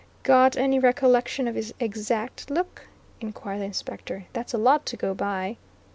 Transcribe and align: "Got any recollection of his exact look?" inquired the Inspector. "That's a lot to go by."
"Got 0.23 0.57
any 0.57 0.79
recollection 0.79 1.47
of 1.47 1.53
his 1.53 1.75
exact 1.79 2.49
look?" 2.49 2.87
inquired 3.19 3.59
the 3.61 3.65
Inspector. 3.65 4.25
"That's 4.33 4.55
a 4.55 4.57
lot 4.57 4.83
to 4.87 4.97
go 4.97 5.13
by." 5.13 5.57